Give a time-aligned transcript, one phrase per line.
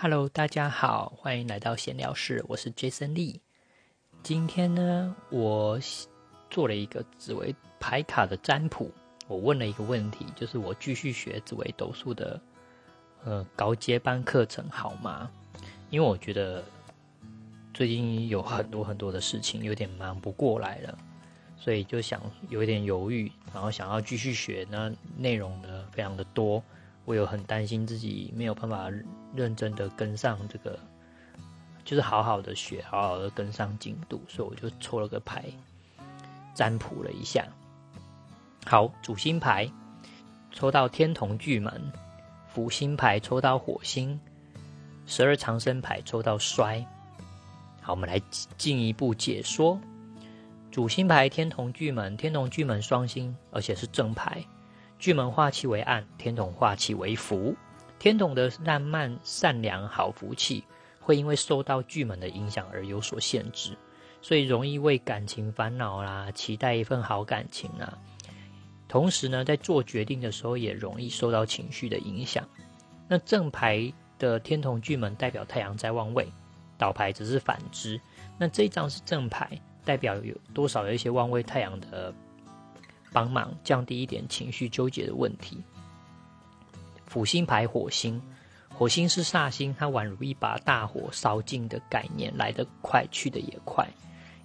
[0.00, 3.40] Hello，大家好，欢迎来到闲聊室，我是 Jason Lee。
[4.22, 5.76] 今天呢，我
[6.48, 8.92] 做了一个紫微牌卡的占卜。
[9.26, 12.40] 我问了一个问题，就是我继续学紫微斗数的
[13.24, 15.28] 呃高阶班课程好吗？
[15.90, 16.62] 因为我觉得
[17.74, 20.96] 最近有很多很多的事情，有点忙不过来了，
[21.56, 26.62] 所以就想有一点犹豫，然后想要继续学，那内容呢非常的多。
[27.04, 28.88] 我有很担心自己没有办法
[29.34, 30.78] 认真的跟上这个，
[31.84, 35.44] 就是好好的学，好好的跟上进度，所以我就抽了个牌，
[36.54, 37.46] 占卜了一下。
[38.66, 39.70] 好，主星牌
[40.52, 41.92] 抽到天同巨门，
[42.48, 44.20] 辅星牌抽到火星，
[45.06, 46.84] 十二长生牌抽到衰。
[47.80, 48.20] 好，我们来
[48.56, 49.80] 进一步解说。
[50.70, 54.44] 主星牌天同巨门，天同巨门双星，而且是正牌。
[54.98, 57.56] 巨门化气为暗，天同化气为福。
[57.98, 60.64] 天同的浪漫、善良、好福气，
[61.00, 63.76] 会因为受到巨门的影响而有所限制，
[64.22, 67.98] 所以容易为感情烦恼啦，期待一份好感情啊。
[68.86, 72.48] 同时呢，在做决定的时候也容易受到情绪的影响。
[73.08, 76.26] 那正牌的天同巨门代表太阳在旺位，
[76.76, 78.00] 倒牌只是反之。
[78.38, 82.14] 那这一张是正牌，代表有多少有一些旺位太阳的。
[83.10, 85.64] 帮忙降低一点情绪纠结的问题。
[87.08, 88.20] 辅星牌火星，
[88.68, 93.88] 火星是煞星，它宛如一把大火烧尽的概念，来得快，去得也快，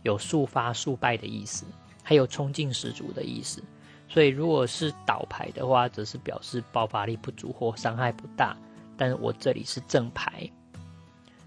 [0.01, 1.65] 有速发速败的意思，
[2.01, 3.61] 还有冲劲十足的意思。
[4.07, 8.55] 所以如果是倒牌的话，则是表示爆发力不足或伤害不大。
[8.95, 10.49] 但我这里是正牌。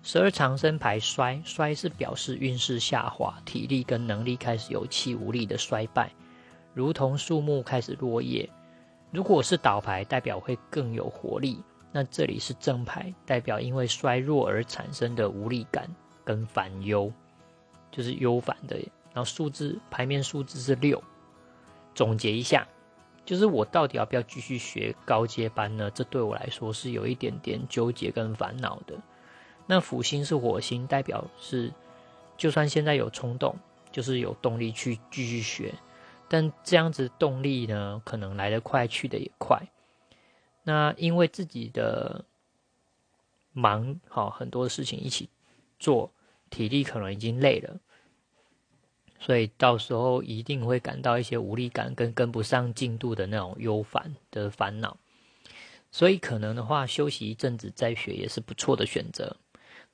[0.03, 6.11] 十二长生牌衰，衰是表示运势下滑，体力跟能力开始有气无力的衰败。
[6.75, 8.48] 如同树木开始落叶，
[9.11, 11.62] 如果是倒牌，代表会更有活力。
[11.93, 15.89] 那这里是正牌，代表因为衰弱而产生的无力感
[16.25, 17.11] 跟烦忧，
[17.91, 18.77] 就是忧烦的。
[19.15, 21.03] 然后数字牌面数字是六。
[21.95, 22.69] 总结一下，
[23.25, 25.91] 就是我到底要不要继续学高阶班呢？
[25.93, 28.95] 这对我来说是有一点点纠结跟烦恼的。
[29.66, 31.72] 那辅星是火星，代表是
[32.37, 33.56] 就算现在有冲动，
[33.91, 35.72] 就是有动力去继续学。
[36.28, 39.69] 但这样子动力呢，可能来得快，去得也快。
[40.64, 42.25] 那因为自己的
[43.53, 45.28] 忙，好很多事情一起
[45.78, 46.12] 做，
[46.50, 47.78] 体力可能已经累了，
[49.20, 54.97] 所以到时候一定会感到一些无力感跟跟不上进度的那种忧烦的烦恼。
[55.92, 59.36] 所以可能的话，休息一阵子再学也是不错的选择。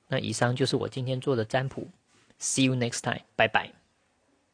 [0.07, 1.87] 那以上就是我今天做的占卜
[2.39, 3.82] ，See you next time，拜拜。